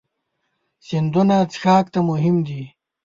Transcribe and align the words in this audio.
سیندونه 0.85 1.37
څښاک 1.51 1.85
ته 1.93 1.99
مهم 2.09 2.35
دي. 2.47 2.63